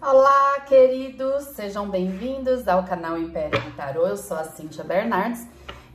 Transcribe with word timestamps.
Olá, 0.00 0.60
queridos! 0.68 1.44
Sejam 1.54 1.88
bem-vindos 1.88 2.68
ao 2.68 2.84
canal 2.84 3.18
Império 3.18 3.58
do 3.62 3.70
Tarô. 3.74 4.06
Eu 4.06 4.16
sou 4.16 4.36
a 4.36 4.44
Cíntia 4.44 4.84
Bernardes 4.84 5.46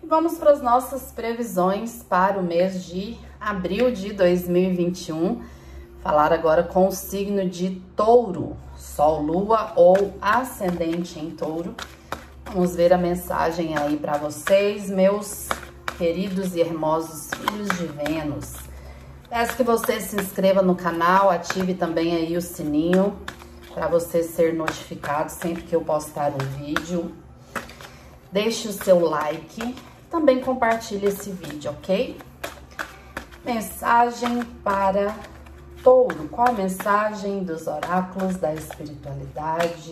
e 0.03 0.07
vamos 0.07 0.39
para 0.39 0.51
as 0.51 0.61
nossas 0.61 1.11
previsões 1.11 2.03
para 2.03 2.39
o 2.39 2.43
mês 2.43 2.83
de 2.83 3.15
abril 3.39 3.91
de 3.91 4.11
2021. 4.11 5.43
Falar 6.01 6.33
agora 6.33 6.63
com 6.63 6.87
o 6.87 6.91
signo 6.91 7.47
de 7.47 7.79
Touro, 7.95 8.57
Sol, 8.75 9.21
Lua 9.21 9.71
ou 9.75 10.13
Ascendente 10.19 11.19
em 11.19 11.29
Touro. 11.29 11.75
Vamos 12.45 12.75
ver 12.75 12.91
a 12.91 12.97
mensagem 12.97 13.77
aí 13.77 13.97
para 13.97 14.17
vocês, 14.17 14.89
meus 14.89 15.47
queridos 15.99 16.55
e 16.55 16.59
hermosos 16.59 17.29
filhos 17.35 17.69
de 17.77 17.85
Vênus. 17.85 18.55
Peço 19.29 19.55
que 19.55 19.63
você 19.63 20.01
se 20.01 20.15
inscreva 20.15 20.61
no 20.61 20.75
canal, 20.75 21.29
ative 21.29 21.75
também 21.75 22.15
aí 22.15 22.35
o 22.35 22.41
sininho 22.41 23.15
para 23.73 23.87
você 23.87 24.23
ser 24.23 24.53
notificado 24.53 25.31
sempre 25.31 25.63
que 25.63 25.75
eu 25.75 25.81
postar 25.81 26.31
um 26.31 26.63
vídeo. 26.63 27.11
Deixe 28.31 28.67
o 28.67 28.73
seu 28.73 28.99
like, 28.99 29.75
também 30.09 30.39
compartilhe 30.39 31.07
esse 31.07 31.31
vídeo, 31.31 31.71
ok? 31.71 32.17
Mensagem 33.43 34.43
para 34.63 35.15
touro. 35.83 36.27
Qual 36.29 36.47
a 36.47 36.53
mensagem 36.53 37.43
dos 37.43 37.67
oráculos 37.67 38.37
da 38.37 38.53
espiritualidade 38.53 39.91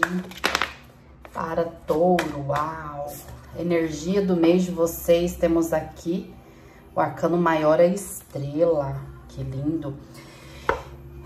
para 1.33 1.65
touro? 1.85 2.45
Uau! 2.47 3.11
Energia 3.57 4.21
do 4.21 4.35
mês 4.35 4.63
de 4.63 4.71
vocês, 4.71 5.35
temos 5.35 5.73
aqui 5.73 6.33
o 6.95 6.99
arcano 6.99 7.37
maior 7.37 7.79
é 7.79 7.87
estrela. 7.87 9.01
Que 9.29 9.41
lindo! 9.41 9.95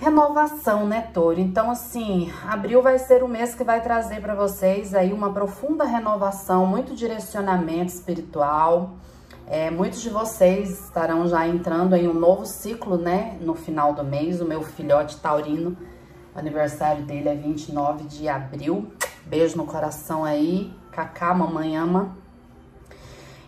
Renovação, 0.03 0.85
né, 0.85 1.09
Touro? 1.13 1.39
Então, 1.39 1.71
assim, 1.71 2.31
abril 2.47 2.81
vai 2.81 2.99
ser 2.99 3.23
o 3.23 3.27
mês 3.27 3.55
que 3.55 3.63
vai 3.63 3.81
trazer 3.81 4.19
para 4.19 4.35
vocês 4.35 4.93
aí 4.93 5.13
uma 5.13 5.31
profunda 5.31 5.85
renovação, 5.85 6.65
muito 6.65 6.93
direcionamento 6.93 7.93
espiritual. 7.93 8.95
É, 9.47 9.71
muitos 9.71 10.01
de 10.01 10.09
vocês 10.09 10.85
estarão 10.85 11.27
já 11.27 11.47
entrando 11.47 11.95
em 11.95 12.07
um 12.07 12.13
novo 12.13 12.45
ciclo, 12.45 12.97
né, 12.97 13.37
no 13.39 13.55
final 13.55 13.93
do 13.93 14.03
mês. 14.03 14.41
O 14.41 14.45
meu 14.45 14.61
filhote 14.61 15.17
taurino, 15.21 15.77
o 16.35 16.39
aniversário 16.39 17.03
dele 17.03 17.29
é 17.29 17.35
29 17.35 18.03
de 18.03 18.27
abril. 18.27 18.91
Beijo 19.25 19.57
no 19.57 19.65
coração 19.65 20.25
aí, 20.25 20.73
Cacá, 20.91 21.33
mamãe 21.33 21.77
ama. 21.77 22.17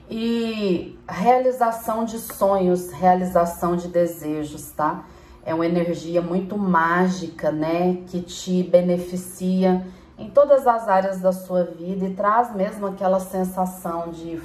E 0.09 0.98
realização 1.08 2.06
de 2.06 2.17
sonhos, 2.17 2.92
realização 2.92 3.76
de 3.76 3.89
desejos, 3.89 4.72
tá? 4.72 5.03
É 5.46 5.54
uma 5.54 5.66
energia 5.66 6.22
muito 6.22 6.58
mágica, 6.58 7.52
né? 7.52 8.00
Que 8.08 8.20
te 8.22 8.64
beneficia 8.64 9.86
em 10.18 10.30
todas 10.30 10.66
as 10.66 10.88
áreas 10.88 11.20
da 11.20 11.32
sua 11.32 11.64
vida 11.64 12.06
e 12.06 12.14
traz 12.14 12.54
mesmo 12.56 12.88
aquela 12.88 13.20
sensação 13.20 14.10
de 14.10 14.42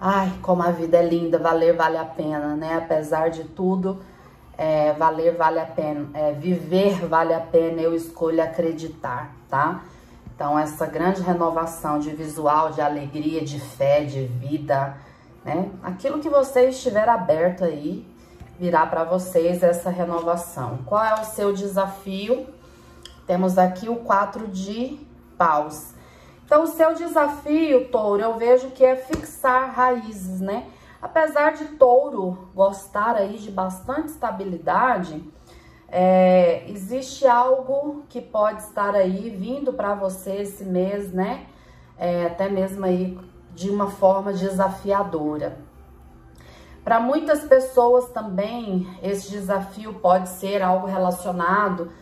ai, 0.00 0.32
como 0.42 0.62
a 0.62 0.70
vida 0.70 0.96
é 0.96 1.06
linda, 1.06 1.38
valer 1.38 1.74
vale 1.76 1.98
a 1.98 2.04
pena, 2.04 2.56
né? 2.56 2.76
Apesar 2.76 3.30
de 3.30 3.44
tudo, 3.44 3.98
é, 4.56 4.92
valer 4.94 5.36
vale 5.36 5.58
a 5.60 5.66
pena, 5.66 6.08
é, 6.14 6.32
viver 6.32 7.06
vale 7.06 7.34
a 7.34 7.40
pena, 7.40 7.80
eu 7.82 7.94
escolho 7.94 8.42
acreditar, 8.42 9.34
tá? 9.48 9.82
Então, 10.34 10.56
essa 10.56 10.86
grande 10.86 11.20
renovação 11.20 11.98
de 11.98 12.10
visual, 12.10 12.70
de 12.70 12.80
alegria, 12.80 13.44
de 13.44 13.58
fé, 13.58 14.04
de 14.04 14.24
vida, 14.24 14.96
né? 15.44 15.68
Aquilo 15.82 16.20
que 16.20 16.28
você 16.28 16.68
estiver 16.68 17.08
aberto 17.08 17.64
aí, 17.64 18.06
virá 18.58 18.84
para 18.86 19.04
vocês 19.04 19.62
essa 19.62 19.88
renovação. 19.88 20.78
Qual 20.84 21.02
é 21.02 21.14
o 21.14 21.24
seu 21.24 21.52
desafio? 21.52 22.46
Temos 23.26 23.56
aqui 23.56 23.88
o 23.88 23.96
quatro 23.96 24.48
de 24.48 24.98
paus. 25.36 25.94
Então, 26.44 26.64
o 26.64 26.66
seu 26.66 26.94
desafio, 26.94 27.88
touro, 27.88 28.22
eu 28.22 28.36
vejo 28.36 28.70
que 28.70 28.84
é 28.84 28.96
fixar 28.96 29.70
raízes, 29.70 30.40
né? 30.40 30.66
Apesar 31.00 31.52
de 31.52 31.64
touro 31.76 32.48
gostar 32.54 33.14
aí 33.14 33.36
de 33.36 33.50
bastante 33.50 34.08
estabilidade, 34.08 35.22
é, 35.86 36.64
existe 36.68 37.26
algo 37.26 38.02
que 38.08 38.20
pode 38.20 38.62
estar 38.62 38.94
aí 38.94 39.30
vindo 39.30 39.72
para 39.72 39.94
você 39.94 40.36
esse 40.36 40.64
mês, 40.64 41.12
né? 41.12 41.46
É, 41.96 42.26
até 42.26 42.48
mesmo 42.48 42.84
aí 42.84 43.18
de 43.54 43.70
uma 43.70 43.90
forma 43.90 44.32
desafiadora. 44.32 45.67
Para 46.88 47.00
muitas 47.00 47.40
pessoas 47.40 48.08
também, 48.12 48.88
esse 49.02 49.30
desafio 49.30 49.92
pode 49.92 50.26
ser 50.26 50.62
algo 50.62 50.86
relacionado 50.86 51.92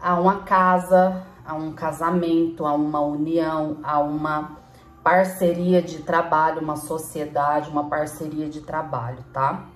a 0.00 0.18
uma 0.18 0.38
casa, 0.38 1.26
a 1.44 1.52
um 1.52 1.74
casamento, 1.74 2.64
a 2.64 2.72
uma 2.72 2.98
união, 3.00 3.76
a 3.82 3.98
uma 3.98 4.56
parceria 5.04 5.82
de 5.82 5.98
trabalho, 5.98 6.62
uma 6.62 6.76
sociedade, 6.76 7.68
uma 7.68 7.90
parceria 7.90 8.48
de 8.48 8.62
trabalho, 8.62 9.22
tá? 9.34 9.66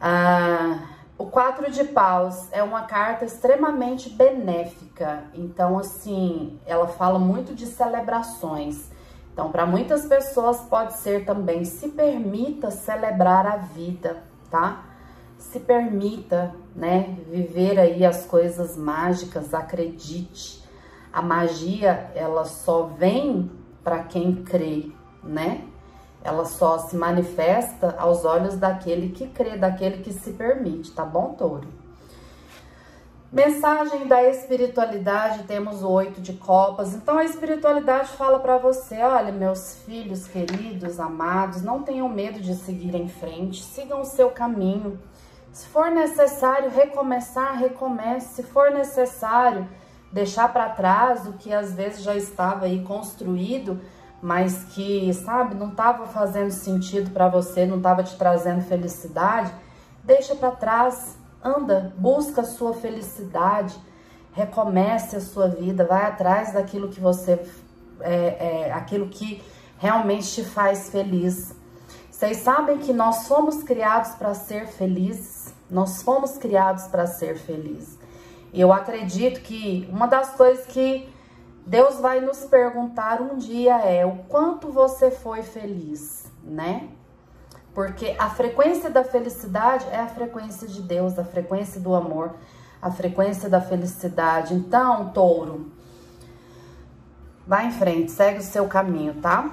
Ah, 0.00 0.78
o 1.18 1.26
quatro 1.26 1.68
de 1.72 1.82
paus 1.82 2.46
é 2.52 2.62
uma 2.62 2.82
carta 2.82 3.24
extremamente 3.24 4.10
benéfica, 4.10 5.24
então 5.34 5.76
assim, 5.76 6.60
ela 6.64 6.86
fala 6.86 7.18
muito 7.18 7.52
de 7.52 7.66
celebrações. 7.66 8.93
Então, 9.34 9.50
para 9.50 9.66
muitas 9.66 10.06
pessoas 10.06 10.60
pode 10.60 10.92
ser 10.92 11.24
também 11.24 11.64
se 11.64 11.88
permita 11.88 12.70
celebrar 12.70 13.44
a 13.44 13.56
vida, 13.56 14.22
tá? 14.48 14.84
Se 15.36 15.58
permita, 15.58 16.54
né, 16.74 17.18
viver 17.28 17.80
aí 17.80 18.06
as 18.06 18.24
coisas 18.26 18.76
mágicas, 18.76 19.52
acredite. 19.52 20.62
A 21.12 21.20
magia, 21.20 22.12
ela 22.14 22.44
só 22.44 22.84
vem 22.84 23.50
para 23.82 24.04
quem 24.04 24.36
crê, 24.44 24.92
né? 25.20 25.64
Ela 26.22 26.44
só 26.44 26.78
se 26.78 26.96
manifesta 26.96 27.96
aos 27.98 28.24
olhos 28.24 28.56
daquele 28.56 29.08
que 29.08 29.26
crê, 29.26 29.58
daquele 29.58 30.00
que 30.04 30.12
se 30.12 30.30
permite, 30.34 30.92
tá 30.92 31.04
bom, 31.04 31.34
touro? 31.34 31.66
Mensagem 33.34 34.06
da 34.06 34.22
espiritualidade, 34.22 35.42
temos 35.42 35.82
o 35.82 35.90
oito 35.90 36.20
de 36.20 36.34
copas. 36.34 36.94
Então 36.94 37.18
a 37.18 37.24
espiritualidade 37.24 38.10
fala 38.10 38.38
para 38.38 38.58
você, 38.58 39.02
olha, 39.02 39.32
meus 39.32 39.74
filhos 39.84 40.28
queridos, 40.28 41.00
amados, 41.00 41.60
não 41.60 41.82
tenham 41.82 42.08
medo 42.08 42.38
de 42.38 42.54
seguir 42.54 42.94
em 42.94 43.08
frente, 43.08 43.60
sigam 43.60 44.02
o 44.02 44.04
seu 44.04 44.30
caminho. 44.30 45.00
Se 45.50 45.66
for 45.66 45.90
necessário 45.90 46.70
recomeçar, 46.70 47.58
recomece. 47.58 48.36
Se 48.36 48.44
for 48.44 48.70
necessário 48.70 49.66
deixar 50.12 50.52
para 50.52 50.68
trás 50.68 51.26
o 51.26 51.32
que 51.32 51.52
às 51.52 51.74
vezes 51.74 52.04
já 52.04 52.14
estava 52.14 52.66
aí 52.66 52.84
construído, 52.84 53.80
mas 54.22 54.62
que, 54.72 55.12
sabe, 55.12 55.56
não 55.56 55.70
estava 55.70 56.06
fazendo 56.06 56.52
sentido 56.52 57.10
para 57.10 57.28
você, 57.28 57.66
não 57.66 57.78
estava 57.78 58.04
te 58.04 58.16
trazendo 58.16 58.62
felicidade, 58.62 59.52
deixa 60.04 60.36
para 60.36 60.52
trás 60.52 61.23
anda, 61.44 61.92
busca 61.98 62.40
a 62.40 62.44
sua 62.44 62.72
felicidade, 62.72 63.78
recomece 64.32 65.16
a 65.16 65.20
sua 65.20 65.48
vida, 65.48 65.84
vai 65.84 66.04
atrás 66.06 66.52
daquilo 66.52 66.88
que 66.88 66.98
você, 66.98 67.38
é, 68.00 68.66
é, 68.66 68.72
aquilo 68.72 69.08
que 69.08 69.42
realmente 69.78 70.32
te 70.32 70.42
faz 70.42 70.88
feliz. 70.88 71.54
Vocês 72.10 72.38
sabem 72.38 72.78
que 72.78 72.92
nós 72.92 73.28
fomos 73.28 73.62
criados 73.62 74.12
para 74.12 74.34
ser 74.34 74.66
felizes, 74.66 75.52
nós 75.70 76.02
fomos 76.02 76.38
criados 76.38 76.84
para 76.84 77.06
ser 77.06 77.36
felizes. 77.36 77.98
Eu 78.52 78.72
acredito 78.72 79.40
que 79.40 79.88
uma 79.92 80.06
das 80.06 80.30
coisas 80.30 80.64
que 80.66 81.12
Deus 81.66 81.96
vai 81.96 82.20
nos 82.20 82.44
perguntar 82.44 83.20
um 83.20 83.36
dia 83.36 83.78
é 83.78 84.06
o 84.06 84.18
quanto 84.28 84.70
você 84.70 85.10
foi 85.10 85.42
feliz, 85.42 86.30
né? 86.42 86.88
Porque 87.74 88.14
a 88.18 88.30
frequência 88.30 88.88
da 88.88 89.02
felicidade 89.02 89.84
é 89.90 89.98
a 89.98 90.06
frequência 90.06 90.68
de 90.68 90.80
Deus, 90.80 91.18
a 91.18 91.24
frequência 91.24 91.80
do 91.80 91.94
amor, 91.94 92.34
a 92.80 92.90
frequência 92.90 93.48
da 93.48 93.60
felicidade. 93.60 94.54
Então, 94.54 95.10
touro, 95.10 95.72
vai 97.46 97.66
em 97.66 97.72
frente, 97.72 98.12
segue 98.12 98.38
o 98.38 98.42
seu 98.42 98.68
caminho, 98.68 99.14
tá? 99.14 99.50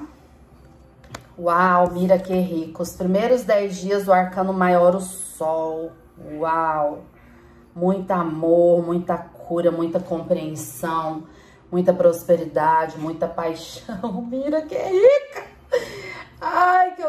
Uau, 1.37 1.91
mira 1.91 2.19
que 2.19 2.33
rico. 2.33 2.83
Os 2.83 2.91
primeiros 2.91 3.43
dez 3.43 3.77
dias 3.77 4.05
do 4.05 4.13
arcano 4.13 4.53
maior, 4.53 4.95
o 4.95 5.01
sol. 5.01 5.91
Uau, 6.37 7.03
muito 7.75 8.11
amor, 8.11 8.85
muita 8.85 9.17
cura, 9.17 9.71
muita 9.71 9.99
compreensão, 9.99 11.23
muita 11.71 11.91
prosperidade, 11.91 12.99
muita 12.99 13.27
paixão. 13.27 14.21
Mira 14.29 14.61
que 14.61 14.75
rica! 14.77 15.30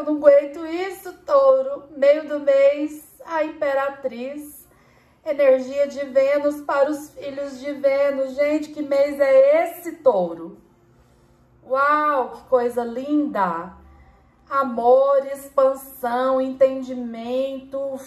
Eu 0.03 0.07
não 0.07 0.17
aguento 0.17 0.65
isso, 0.65 1.13
touro. 1.25 1.83
Meio 1.95 2.27
do 2.27 2.41
mês, 2.41 3.07
a 3.25 3.45
imperatriz. 3.45 4.67
Energia 5.25 5.87
de 5.87 6.05
Vênus 6.07 6.59
para 6.59 6.91
os 6.91 7.11
filhos 7.11 7.57
de 7.61 7.71
Vênus. 7.71 8.35
Gente, 8.35 8.71
que 8.71 8.81
mês 8.81 9.17
é 9.17 9.63
esse, 9.63 9.93
touro? 9.93 10.57
Uau, 11.65 12.31
que 12.31 12.41
coisa 12.49 12.83
linda! 12.83 13.71
Amor, 14.49 15.25
expansão, 15.27 16.41
entendimento. 16.41 17.97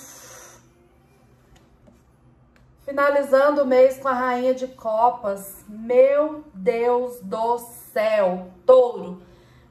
Finalizando 2.84 3.62
o 3.62 3.66
mês 3.66 3.98
com 3.98 4.08
a 4.08 4.12
rainha 4.12 4.54
de 4.54 4.68
copas. 4.68 5.64
Meu 5.66 6.44
Deus 6.52 7.20
do 7.22 7.56
céu, 7.56 8.48
touro. 8.66 9.22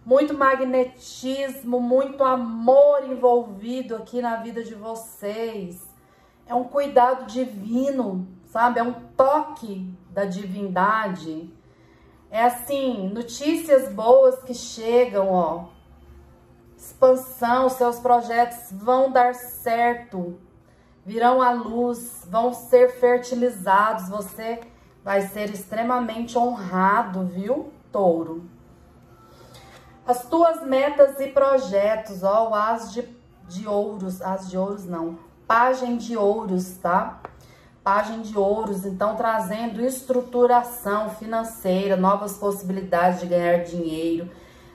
Muito 0.05 0.35
magnetismo, 0.35 1.81
muito 1.81 2.23
amor 2.23 3.09
envolvido 3.09 3.95
aqui 3.95 4.21
na 4.21 4.35
vida 4.35 4.63
de 4.63 4.75
vocês. 4.75 5.83
É 6.45 6.53
um 6.53 6.65
cuidado 6.65 7.25
divino, 7.25 8.27
sabe? 8.45 8.79
É 8.79 8.83
um 8.83 8.93
toque 9.17 9.91
da 10.11 10.23
divindade. 10.23 11.51
É 12.29 12.43
assim, 12.43 13.09
notícias 13.09 13.91
boas 13.91 14.43
que 14.43 14.53
chegam, 14.53 15.31
ó. 15.31 15.69
Expansão, 16.77 17.67
seus 17.67 17.99
projetos 17.99 18.71
vão 18.71 19.09
dar 19.09 19.33
certo. 19.33 20.39
Virão 21.03 21.41
à 21.41 21.51
luz, 21.51 22.27
vão 22.29 22.53
ser 22.53 22.91
fertilizados. 22.99 24.07
Você 24.09 24.59
vai 25.03 25.21
ser 25.23 25.49
extremamente 25.49 26.37
honrado, 26.37 27.25
viu, 27.25 27.73
touro? 27.91 28.53
As 30.07 30.23
tuas 30.27 30.61
metas 30.63 31.19
e 31.19 31.27
projetos, 31.27 32.21
ó, 32.21 32.49
o 32.49 32.53
as 32.53 32.93
de, 32.93 33.07
de 33.47 33.67
ouros, 33.67 34.21
as 34.21 34.47
de 34.47 34.55
ouros 34.55 34.85
não, 34.85 35.17
pagem 35.47 35.97
de 35.97 36.15
ouros, 36.15 36.77
tá? 36.77 37.19
Pagem 37.83 38.21
de 38.21 38.37
ouros, 38.37 38.85
então 38.85 39.15
trazendo 39.15 39.83
estruturação 39.83 41.09
financeira, 41.09 41.95
novas 41.95 42.37
possibilidades 42.37 43.21
de 43.21 43.27
ganhar 43.27 43.63
dinheiro, 43.63 44.29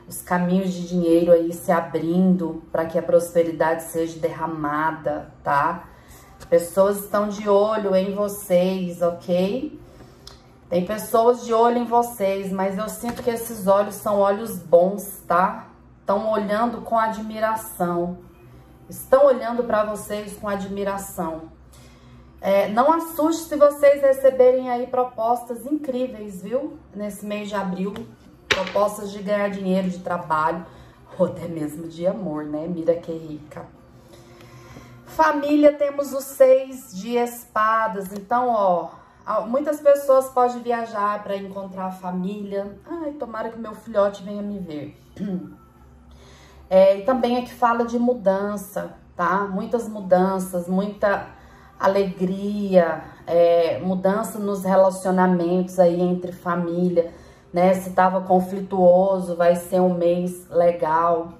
os 0.09 0.21
caminhos 0.21 0.73
de 0.73 0.89
dinheiro 0.89 1.31
aí 1.31 1.53
se 1.53 1.71
abrindo 1.71 2.63
para 2.73 2.85
que 2.87 2.99
a 2.99 3.03
prosperidade 3.03 3.85
seja 3.85 4.19
derramada, 4.19 5.33
tá? 5.45 5.89
Pessoas 6.49 7.05
estão 7.05 7.29
de 7.29 7.49
olho 7.49 7.95
em 7.95 8.13
vocês, 8.15 9.01
ok? 9.01 9.79
Tem 10.71 10.87
pessoas 10.87 11.45
de 11.45 11.53
olho 11.53 11.79
em 11.79 11.85
vocês, 11.85 12.53
mas 12.53 12.79
eu 12.79 12.89
sinto 12.89 13.25
que 13.25 13.31
esses 13.31 13.67
olhos 13.67 13.97
são 13.97 14.21
olhos 14.21 14.57
bons, 14.57 15.21
tá? 15.27 15.67
Estão 15.99 16.31
olhando 16.31 16.83
com 16.83 16.97
admiração. 16.97 18.19
Estão 18.89 19.27
olhando 19.27 19.65
para 19.65 19.83
vocês 19.85 20.37
com 20.37 20.49
admiração. 20.49 21.51
É, 22.41 22.69
não 22.69 22.93
assuste 22.93 23.49
se 23.49 23.57
vocês 23.57 24.01
receberem 24.01 24.71
aí 24.71 24.87
propostas 24.87 25.67
incríveis, 25.67 26.41
viu? 26.41 26.79
Nesse 26.95 27.27
mês 27.27 27.49
de 27.49 27.57
abril. 27.57 27.93
Propostas 28.49 29.11
de 29.11 29.21
ganhar 29.21 29.51
dinheiro, 29.51 29.91
de 29.91 29.99
trabalho. 29.99 30.65
Ou 31.19 31.27
até 31.27 31.49
mesmo 31.49 31.89
de 31.89 32.07
amor, 32.07 32.45
né? 32.45 32.69
Mira 32.69 32.95
que 32.95 33.11
rica. 33.11 33.67
Família, 35.05 35.73
temos 35.73 36.13
os 36.13 36.23
seis 36.23 36.95
de 36.95 37.17
espadas. 37.17 38.13
Então, 38.13 38.49
ó, 38.49 39.00
Muitas 39.47 39.81
pessoas 39.81 40.29
podem 40.29 40.63
viajar 40.63 41.23
para 41.23 41.37
encontrar 41.37 41.87
a 41.87 41.91
família. 41.91 42.77
Ai, 42.85 43.13
tomara 43.13 43.51
que 43.51 43.59
meu 43.59 43.75
filhote 43.75 44.23
venha 44.23 44.43
me 44.43 44.59
ver. 44.59 44.97
É, 46.73 46.99
e 46.99 47.03
também 47.03 47.37
é 47.37 47.43
que 47.43 47.53
fala 47.53 47.85
de 47.85 47.99
mudança, 47.99 48.95
tá? 49.17 49.45
Muitas 49.51 49.89
mudanças, 49.89 50.69
muita 50.69 51.27
alegria, 51.81 53.03
é, 53.27 53.81
mudança 53.81 54.39
nos 54.39 54.63
relacionamentos 54.63 55.81
aí 55.81 56.01
entre 56.01 56.31
família, 56.31 57.13
né? 57.53 57.75
Se 57.75 57.91
tava 57.91 58.21
conflituoso, 58.21 59.35
vai 59.35 59.57
ser 59.57 59.81
um 59.81 59.95
mês 59.95 60.49
legal 60.49 61.33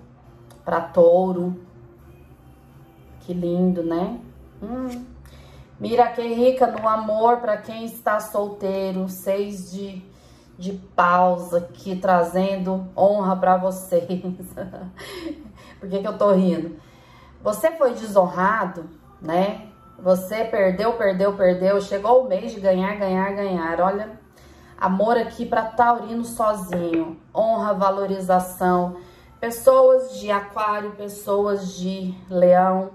para 0.65 0.81
touro. 0.81 1.57
Que 3.21 3.33
lindo, 3.33 3.85
né? 3.85 4.19
Hum. 4.61 5.05
Mira 5.81 6.09
que 6.09 6.21
rica 6.21 6.67
no 6.67 6.87
amor 6.87 7.39
para 7.39 7.57
quem 7.57 7.87
está 7.87 8.21
solteiro. 8.21 9.09
Seis 9.09 9.73
de, 9.73 10.05
de 10.59 10.73
pausa 10.95 11.57
aqui, 11.57 11.97
trazendo 11.97 12.87
honra 12.95 13.35
para 13.35 13.57
vocês. 13.57 14.05
Por 15.81 15.89
que, 15.89 15.99
que 16.01 16.07
eu 16.07 16.19
tô 16.19 16.33
rindo? 16.33 16.77
Você 17.43 17.71
foi 17.71 17.95
desonrado, 17.95 18.91
né? 19.23 19.69
Você 19.99 20.45
perdeu, 20.45 20.93
perdeu, 20.93 21.33
perdeu. 21.33 21.81
Chegou 21.81 22.25
o 22.25 22.29
mês 22.29 22.53
de 22.53 22.61
ganhar, 22.61 22.97
ganhar, 22.97 23.33
ganhar. 23.33 23.81
Olha, 23.81 24.11
amor 24.79 25.17
aqui 25.17 25.47
para 25.47 25.63
Taurino 25.63 26.27
sozinho. 26.27 27.19
Honra, 27.35 27.73
valorização. 27.73 28.97
Pessoas 29.41 30.19
de 30.19 30.31
aquário, 30.31 30.91
pessoas 30.91 31.75
de 31.75 32.15
leão 32.29 32.91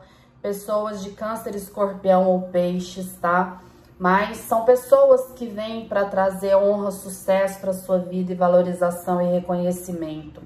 pessoas 0.45 1.01
de 1.01 1.09
câncer, 1.09 1.55
escorpião 1.55 2.27
ou 2.27 2.39
peixes, 2.43 3.17
tá? 3.19 3.61
Mas 3.97 4.37
são 4.37 4.63
pessoas 4.63 5.31
que 5.31 5.47
vêm 5.47 5.87
para 5.87 6.05
trazer 6.05 6.55
honra, 6.55 6.91
sucesso 6.91 7.59
para 7.59 7.73
sua 7.73 7.97
vida 7.97 8.31
e 8.31 8.35
valorização 8.35 9.19
e 9.19 9.25
reconhecimento. 9.25 10.43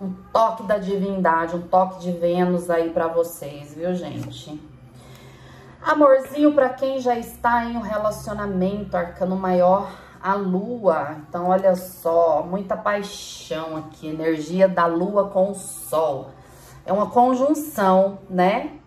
Um 0.00 0.12
toque 0.32 0.62
da 0.62 0.78
divindade, 0.78 1.56
um 1.56 1.62
toque 1.62 2.02
de 2.02 2.12
Vênus 2.12 2.70
aí 2.70 2.90
para 2.90 3.08
vocês, 3.08 3.74
viu, 3.74 3.92
gente? 3.96 4.62
Amorzinho 5.82 6.52
para 6.52 6.68
quem 6.68 7.00
já 7.00 7.18
está 7.18 7.64
em 7.64 7.76
um 7.76 7.80
relacionamento, 7.80 8.96
arcano 8.96 9.34
maior, 9.34 9.90
a 10.22 10.34
lua. 10.34 11.16
Então, 11.28 11.48
olha 11.48 11.74
só, 11.74 12.44
muita 12.48 12.76
paixão 12.76 13.76
aqui, 13.76 14.06
energia 14.06 14.68
da 14.68 14.86
lua 14.86 15.30
com 15.30 15.50
o 15.50 15.54
sol. 15.56 16.30
É 16.86 16.92
uma 16.92 17.10
conjunção, 17.10 18.18
né? 18.30 18.78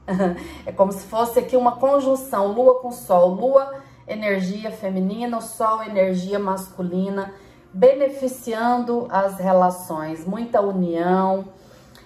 É 0.65 0.71
como 0.71 0.92
se 0.92 1.06
fosse 1.06 1.39
aqui 1.39 1.57
uma 1.57 1.74
conjunção, 1.74 2.54
lua 2.54 2.80
com 2.80 2.92
sol, 2.92 3.30
lua 3.36 3.74
energia 4.07 4.71
feminina, 4.71 5.42
sol 5.42 5.83
energia 5.83 6.39
masculina, 6.39 7.33
beneficiando 7.74 9.07
as 9.09 9.38
relações, 9.38 10.25
muita 10.25 10.62
união, 10.62 11.45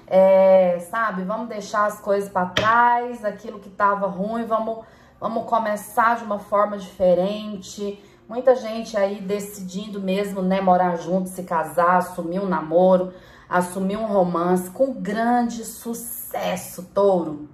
é, 0.07 0.80
sabe? 0.89 1.24
Vamos 1.24 1.48
deixar 1.48 1.86
as 1.86 2.00
coisas 2.00 2.30
para 2.30 2.48
trás, 2.48 3.24
aquilo 3.24 3.59
que 3.59 3.69
estava 3.69 4.07
ruim, 4.07 4.45
vamos, 4.45 4.80
vamos 5.19 5.45
começar 5.45 6.18
de 6.18 6.24
uma 6.24 6.39
forma 6.39 6.77
diferente. 6.77 8.04
Muita 8.27 8.56
gente 8.56 8.97
aí 8.97 9.21
decidindo 9.21 10.01
mesmo, 10.01 10.42
né, 10.42 10.59
morar 10.59 10.97
junto, 10.97 11.30
se 11.30 11.44
casar, 11.44 11.97
assumir 11.97 12.39
um 12.39 12.47
namoro, 12.47 13.13
assumir 13.47 13.97
um 13.97 14.06
romance 14.06 14.69
com 14.71 14.94
grande 14.94 15.63
sucesso, 15.63 16.89
touro. 16.94 17.47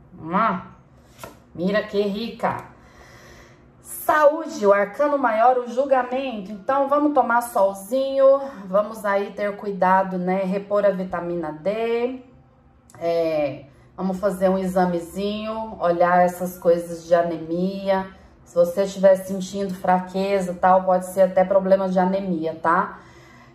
Mira 1.54 1.84
que 1.84 2.02
rica. 2.02 2.66
Saúde, 3.82 4.66
o 4.66 4.72
arcano 4.72 5.18
maior, 5.18 5.58
o 5.58 5.68
julgamento. 5.68 6.52
Então, 6.52 6.88
vamos 6.88 7.14
tomar 7.14 7.42
solzinho, 7.42 8.42
vamos 8.66 9.04
aí 9.04 9.32
ter 9.32 9.56
cuidado, 9.58 10.18
né? 10.18 10.44
Repor 10.44 10.86
a 10.86 10.92
vitamina 10.92 11.52
D. 11.52 12.22
É, 13.00 13.66
vamos 13.96 14.20
fazer 14.20 14.50
um 14.50 14.58
examezinho, 14.58 15.78
olhar 15.80 16.24
essas 16.24 16.58
coisas 16.58 17.06
de 17.06 17.14
anemia. 17.14 18.08
Se 18.46 18.56
você 18.56 18.84
estiver 18.84 19.16
sentindo 19.16 19.74
fraqueza 19.74 20.54
tal, 20.54 20.84
pode 20.84 21.08
ser 21.08 21.22
até 21.22 21.44
problema 21.44 21.90
de 21.90 22.00
anemia, 22.00 22.56
tá? 22.56 23.00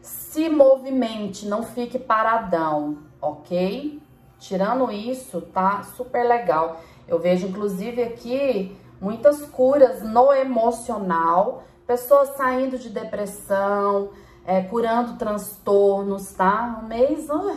Se 0.03 0.49
movimente, 0.49 1.47
não 1.47 1.63
fique 1.63 1.99
paradão, 1.99 2.99
ok? 3.21 4.03
Tirando 4.43 4.91
isso, 4.91 5.41
tá 5.41 5.85
super 5.85 6.27
legal. 6.27 6.81
Eu 7.07 7.21
vejo, 7.21 7.47
inclusive, 7.47 8.03
aqui 8.03 8.77
muitas 9.01 9.43
curas 9.43 10.03
no 10.03 10.33
emocional, 10.33 11.63
pessoas 11.87 12.31
saindo 12.31 12.77
de 12.77 12.89
depressão, 12.89 14.11
é, 14.45 14.61
curando 14.61 15.17
transtornos, 15.17 16.33
tá? 16.33 16.81
Um 16.83 16.89
mês, 16.89 17.31
uh, 17.31 17.57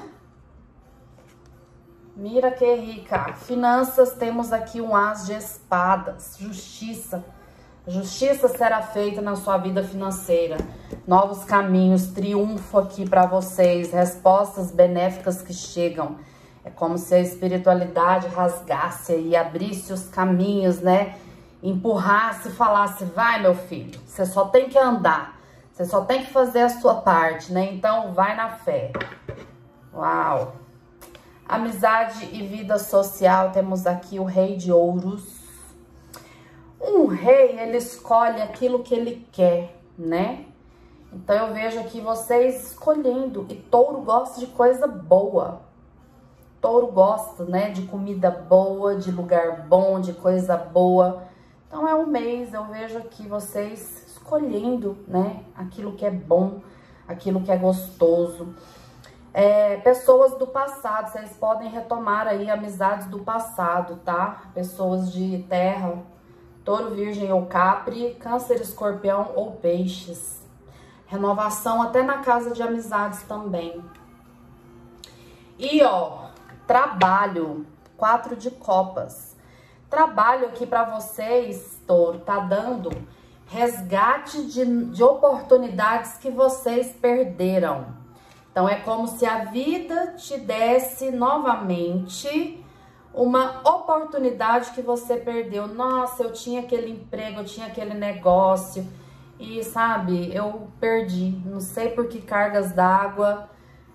mira 2.15 2.51
que 2.51 2.75
rica. 2.75 3.33
Finanças, 3.33 4.13
temos 4.13 4.53
aqui 4.53 4.79
um 4.79 4.95
as 4.95 5.25
de 5.25 5.33
espadas, 5.33 6.35
justiça. 6.39 7.25
Justiça 7.87 8.47
será 8.47 8.83
feita 8.83 9.21
na 9.21 9.35
sua 9.35 9.57
vida 9.57 9.83
financeira. 9.83 10.57
Novos 11.07 11.43
caminhos, 11.45 12.09
triunfo 12.09 12.77
aqui 12.77 13.09
para 13.09 13.25
vocês, 13.25 13.91
respostas 13.91 14.69
benéficas 14.69 15.41
que 15.41 15.53
chegam. 15.53 16.17
É 16.65 16.71
como 16.71 16.97
se 16.97 17.13
a 17.13 17.19
espiritualidade 17.19 18.27
rasgasse 18.27 19.15
e 19.15 19.35
abrisse 19.35 19.93
os 19.93 20.07
caminhos, 20.09 20.81
né? 20.81 21.15
Empurrasse 21.61 22.49
falasse: 22.49 23.05
vai, 23.05 23.39
meu 23.39 23.53
filho, 23.53 23.99
você 24.05 24.25
só 24.25 24.45
tem 24.45 24.67
que 24.67 24.77
andar, 24.77 25.39
você 25.71 25.85
só 25.85 26.03
tem 26.03 26.23
que 26.23 26.31
fazer 26.33 26.61
a 26.61 26.69
sua 26.69 26.95
parte, 26.95 27.53
né? 27.53 27.71
Então, 27.71 28.13
vai 28.13 28.35
na 28.35 28.49
fé. 28.49 28.91
Uau! 29.93 30.55
Amizade 31.47 32.25
e 32.33 32.47
vida 32.47 32.79
social, 32.79 33.51
temos 33.51 33.85
aqui 33.85 34.19
o 34.19 34.23
Rei 34.23 34.57
de 34.57 34.71
Ouros. 34.71 35.45
Um 36.81 37.05
rei, 37.05 37.59
ele 37.59 37.77
escolhe 37.77 38.41
aquilo 38.41 38.83
que 38.83 38.95
ele 38.95 39.27
quer, 39.31 39.79
né? 39.97 40.45
Então 41.13 41.35
eu 41.35 41.53
vejo 41.53 41.79
aqui 41.79 42.01
vocês 42.01 42.71
escolhendo. 42.71 43.45
E 43.49 43.55
touro 43.55 44.01
gosta 44.01 44.39
de 44.39 44.47
coisa 44.47 44.87
boa. 44.87 45.61
Touro 46.65 46.87
gosta, 46.87 47.45
né, 47.45 47.69
de 47.69 47.83
comida 47.83 48.31
boa, 48.31 48.95
de 48.95 49.11
lugar 49.11 49.67
bom, 49.67 50.01
de 50.01 50.13
coisa 50.13 50.57
boa. 50.57 51.21
Então 51.67 51.87
é 51.87 51.93
um 51.93 52.07
mês, 52.07 52.55
eu 52.55 52.63
vejo 52.63 52.97
aqui 52.97 53.27
vocês 53.27 54.07
escolhendo, 54.07 54.97
né, 55.07 55.43
aquilo 55.55 55.91
que 55.91 56.03
é 56.03 56.09
bom, 56.09 56.61
aquilo 57.07 57.41
que 57.41 57.51
é 57.51 57.55
gostoso. 57.55 58.55
É, 59.31 59.77
pessoas 59.77 60.39
do 60.39 60.47
passado, 60.47 61.11
vocês 61.11 61.33
podem 61.33 61.69
retomar 61.69 62.27
aí 62.27 62.49
amizades 62.49 63.05
do 63.09 63.19
passado, 63.19 63.97
tá? 64.03 64.45
Pessoas 64.55 65.13
de 65.13 65.45
terra, 65.47 65.99
touro, 66.63 66.95
virgem 66.95 67.31
ou 67.31 67.45
capri, 67.45 68.15
câncer, 68.15 68.59
escorpião 68.59 69.33
ou 69.35 69.51
peixes. 69.51 70.41
Renovação 71.05 71.83
até 71.83 72.01
na 72.01 72.23
casa 72.23 72.49
de 72.49 72.63
amizades 72.63 73.21
também. 73.21 73.85
E 75.59 75.83
ó, 75.83 76.24
trabalho, 76.67 77.65
quatro 77.97 78.35
de 78.35 78.51
copas. 78.51 79.35
Trabalho 79.89 80.47
aqui 80.47 80.65
para 80.65 80.83
vocês, 80.83 81.79
touro, 81.85 82.19
tá 82.19 82.39
dando 82.39 82.89
resgate 83.47 84.43
de, 84.45 84.85
de 84.87 85.03
oportunidades 85.03 86.17
que 86.17 86.29
vocês 86.31 86.91
perderam. 86.91 87.85
Então, 88.51 88.67
é 88.67 88.75
como 88.75 89.07
se 89.07 89.25
a 89.25 89.45
vida 89.45 90.13
te 90.17 90.37
desse 90.37 91.11
novamente 91.11 92.63
uma 93.13 93.61
oportunidade 93.65 94.71
que 94.71 94.81
você 94.81 95.17
perdeu. 95.17 95.67
Nossa, 95.67 96.23
eu 96.23 96.33
tinha 96.33 96.61
aquele 96.61 96.91
emprego, 96.91 97.41
eu 97.41 97.45
tinha 97.45 97.67
aquele 97.67 97.93
negócio 97.93 98.87
e, 99.39 99.63
sabe, 99.63 100.33
eu 100.33 100.67
perdi. 100.79 101.41
Não 101.45 101.59
sei 101.59 101.89
por 101.89 102.07
que 102.07 102.21
cargas 102.21 102.71
d'água 102.71 103.49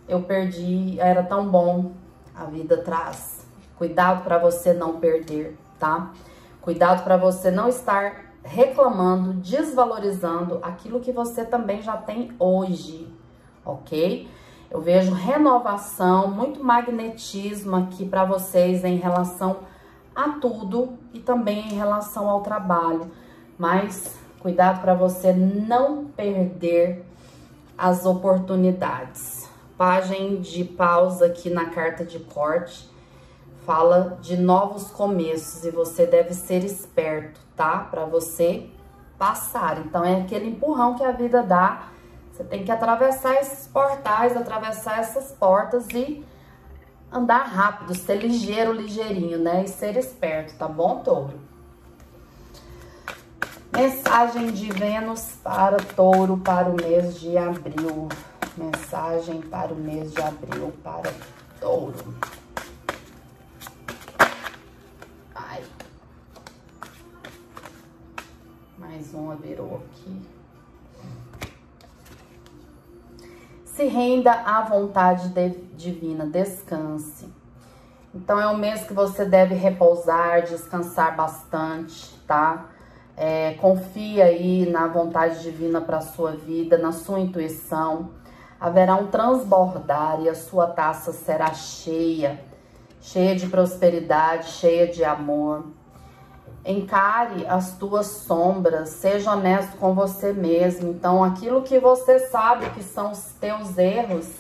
eu 0.07 0.23
perdi, 0.23 0.99
era 0.99 1.23
tão 1.23 1.49
bom. 1.49 1.93
A 2.41 2.47
vida 2.47 2.79
traz. 2.79 3.47
Cuidado 3.77 4.25
para 4.25 4.39
você 4.39 4.73
não 4.73 4.99
perder, 4.99 5.59
tá? 5.79 6.11
Cuidado 6.63 7.05
para 7.05 7.19
você 7.19 7.51
não 7.51 7.69
estar 7.69 8.33
reclamando, 8.43 9.35
desvalorizando 9.35 10.59
aquilo 10.63 11.01
que 11.01 11.13
você 11.13 11.45
também 11.45 11.83
já 11.83 11.99
tem 11.99 12.33
hoje, 12.39 13.15
ok? 13.63 14.27
Eu 14.71 14.81
vejo 14.81 15.13
renovação, 15.13 16.31
muito 16.31 16.65
magnetismo 16.65 17.77
aqui 17.77 18.09
para 18.09 18.25
vocês 18.25 18.85
em 18.85 18.97
relação 18.97 19.59
a 20.17 20.31
tudo 20.41 20.95
e 21.13 21.21
também 21.21 21.69
em 21.69 21.75
relação 21.75 22.27
ao 22.31 22.41
trabalho. 22.41 23.11
Mas 23.59 24.19
cuidado 24.39 24.81
para 24.81 24.95
você 24.95 25.35
não 25.35 26.07
perder 26.07 27.05
as 27.77 28.07
oportunidades. 28.07 29.50
Pagem 29.81 30.43
de 30.43 30.63
pausa 30.63 31.25
aqui 31.25 31.49
na 31.49 31.71
carta 31.71 32.05
de 32.05 32.19
corte 32.19 32.87
fala 33.65 34.19
de 34.21 34.37
novos 34.37 34.91
começos 34.91 35.65
e 35.65 35.71
você 35.71 36.05
deve 36.05 36.35
ser 36.35 36.63
esperto, 36.63 37.41
tá? 37.57 37.79
Para 37.91 38.05
você 38.05 38.69
passar. 39.19 39.79
Então 39.79 40.05
é 40.05 40.21
aquele 40.21 40.49
empurrão 40.49 40.97
que 40.97 41.03
a 41.03 41.13
vida 41.13 41.43
dá. 41.43 41.89
Você 42.31 42.45
tem 42.45 42.63
que 42.63 42.71
atravessar 42.71 43.37
esses 43.37 43.67
portais, 43.69 44.37
atravessar 44.37 44.99
essas 44.99 45.33
portas 45.33 45.89
e 45.95 46.23
andar 47.11 47.45
rápido, 47.45 47.95
ser 47.95 48.17
ligeiro, 48.17 48.73
ligeirinho, 48.73 49.39
né? 49.39 49.65
E 49.65 49.69
ser 49.69 49.97
esperto, 49.97 50.59
tá 50.59 50.69
bom, 50.69 50.99
touro? 50.99 51.41
Mensagem 53.73 54.53
de 54.53 54.71
Vênus 54.73 55.37
para 55.43 55.77
touro 55.79 56.39
para 56.39 56.69
o 56.69 56.77
mês 56.77 57.19
de 57.21 57.37
abril. 57.37 58.09
Mensagem 58.57 59.41
para 59.41 59.73
o 59.73 59.77
mês 59.77 60.13
de 60.13 60.21
abril 60.21 60.73
para 60.83 61.13
touro. 61.61 62.15
Mais 68.91 69.15
uma 69.15 69.37
virou 69.37 69.77
aqui. 69.77 70.23
Se 73.65 73.85
renda 73.85 74.33
à 74.33 74.63
vontade 74.63 75.29
de, 75.29 75.51
divina, 75.77 76.27
descanse. 76.27 77.33
Então, 78.15 78.41
é 78.41 78.49
um 78.49 78.57
mês 78.57 78.83
que 78.83 78.93
você 78.93 79.25
deve 79.25 79.55
repousar, 79.55 80.43
descansar 80.43 81.15
bastante, 81.15 82.19
tá? 82.27 82.70
É, 83.23 83.53
confia 83.61 84.25
aí 84.25 84.65
na 84.65 84.87
vontade 84.87 85.43
divina 85.43 85.79
para 85.79 86.01
sua 86.01 86.31
vida, 86.31 86.79
na 86.79 86.91
sua 86.91 87.21
intuição. 87.21 88.13
Haverá 88.59 88.95
um 88.95 89.09
transbordar 89.09 90.23
e 90.23 90.29
a 90.31 90.35
sua 90.35 90.69
taça 90.69 91.13
será 91.13 91.53
cheia, 91.53 92.43
cheia 92.99 93.37
de 93.37 93.47
prosperidade, 93.47 94.49
cheia 94.53 94.87
de 94.87 95.05
amor. 95.05 95.67
Encare 96.65 97.47
as 97.47 97.77
tuas 97.77 98.07
sombras, 98.07 98.89
seja 98.89 99.33
honesto 99.33 99.77
com 99.77 99.93
você 99.95 100.33
mesmo. 100.33 100.89
Então, 100.89 101.23
aquilo 101.23 101.61
que 101.61 101.79
você 101.79 102.21
sabe 102.21 102.71
que 102.71 102.83
são 102.83 103.13
os 103.13 103.35
teus 103.39 103.77
erros, 103.77 104.31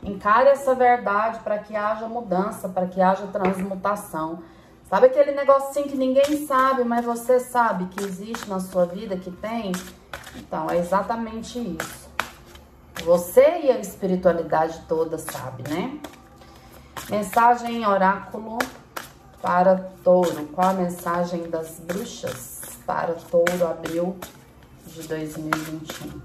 encare 0.00 0.48
essa 0.48 0.76
verdade 0.76 1.40
para 1.40 1.58
que 1.58 1.74
haja 1.74 2.06
mudança, 2.06 2.68
para 2.68 2.86
que 2.86 3.00
haja 3.00 3.26
transmutação. 3.26 4.44
Sabe 4.92 5.06
aquele 5.06 5.32
negocinho 5.32 5.88
que 5.88 5.96
ninguém 5.96 6.46
sabe, 6.46 6.84
mas 6.84 7.02
você 7.02 7.40
sabe 7.40 7.86
que 7.86 8.04
existe 8.04 8.46
na 8.46 8.60
sua 8.60 8.84
vida, 8.84 9.16
que 9.16 9.30
tem? 9.30 9.72
Então, 10.36 10.68
é 10.68 10.76
exatamente 10.76 11.58
isso. 11.58 12.10
Você 13.02 13.62
e 13.62 13.70
a 13.70 13.78
espiritualidade 13.78 14.82
toda 14.86 15.16
sabe, 15.16 15.66
né? 15.66 15.98
Mensagem 17.08 17.86
oráculo 17.86 18.58
para 19.40 19.76
touro. 20.04 20.46
Qual 20.48 20.68
a 20.68 20.74
mensagem 20.74 21.48
das 21.48 21.80
bruxas 21.80 22.60
para 22.84 23.14
touro, 23.14 23.66
abril 23.66 24.18
de 24.88 25.08
2021? 25.08 26.20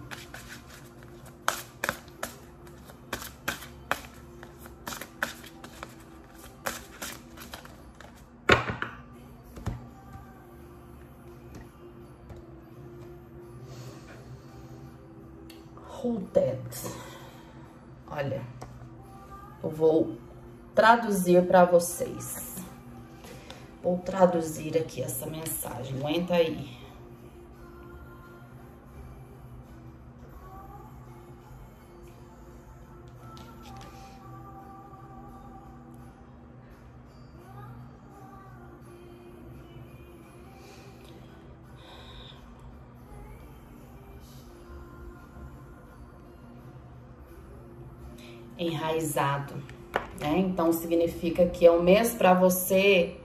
Olha, 18.18 18.42
eu 19.64 19.70
vou 19.70 20.18
traduzir 20.74 21.46
para 21.46 21.66
vocês. 21.66 22.56
Vou 23.84 24.00
traduzir 24.00 24.76
aqui 24.76 25.04
essa 25.04 25.28
mensagem. 25.28 25.96
Aguenta 26.00 26.34
aí. 26.34 26.77
Enraizado, 48.58 49.54
né? 50.20 50.40
Então 50.40 50.72
significa 50.74 51.46
que 51.46 51.66
é 51.66 51.72
um 51.72 51.82
mês 51.82 52.14
para 52.14 52.34
você 52.34 53.16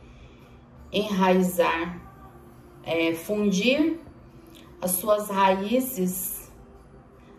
enraizar, 0.93 2.01
é, 2.85 3.15
fundir 3.15 3.99
as 4.81 4.93
suas 4.93 5.29
raízes, 5.31 6.51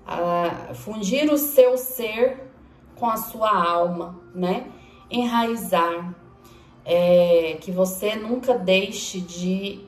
a, 0.06 0.74
fundir 0.74 1.32
o 1.32 1.38
seu 1.38 1.78
ser 1.78 2.52
com 2.96 3.08
a 3.10 3.18
sua 3.18 3.52
alma, 3.52 4.20
né? 4.34 4.68
Enraizar, 5.10 6.16
é, 6.86 7.58
que 7.62 7.72
você 7.72 8.16
nunca 8.16 8.58
deixe 8.58 9.20
de 9.20 9.82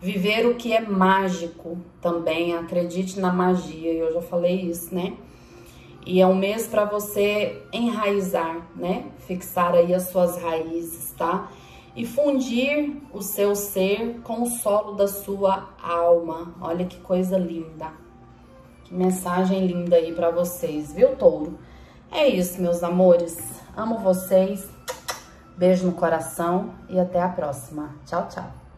viver 0.00 0.46
o 0.46 0.54
que 0.54 0.72
é 0.72 0.80
mágico 0.80 1.78
também, 2.00 2.54
acredite 2.54 3.18
na 3.18 3.32
magia, 3.32 3.92
eu 3.92 4.12
já 4.12 4.20
falei 4.20 4.60
isso, 4.62 4.94
né? 4.94 5.16
E 6.06 6.20
é 6.20 6.26
um 6.26 6.34
mês 6.34 6.66
para 6.66 6.84
você 6.84 7.62
enraizar, 7.72 8.66
né? 8.74 9.06
Fixar 9.26 9.74
aí 9.74 9.92
as 9.92 10.04
suas 10.04 10.40
raízes, 10.40 11.12
tá? 11.18 11.50
e 11.96 12.04
fundir 12.04 13.02
o 13.12 13.22
seu 13.22 13.56
ser 13.56 14.20
com 14.22 14.42
o 14.42 14.46
solo 14.46 14.92
da 14.92 15.08
sua 15.08 15.70
alma. 15.82 16.54
Olha 16.60 16.84
que 16.84 16.98
coisa 17.00 17.38
linda. 17.38 17.90
Que 18.84 18.94
mensagem 18.94 19.66
linda 19.66 19.96
aí 19.96 20.12
para 20.12 20.30
vocês, 20.30 20.92
viu, 20.92 21.16
touro? 21.16 21.58
É 22.12 22.28
isso, 22.28 22.60
meus 22.60 22.84
amores. 22.84 23.38
Amo 23.74 23.98
vocês. 23.98 24.68
Beijo 25.56 25.86
no 25.86 25.92
coração 25.92 26.74
e 26.90 27.00
até 27.00 27.20
a 27.20 27.30
próxima. 27.30 27.96
Tchau, 28.04 28.28
tchau. 28.28 28.56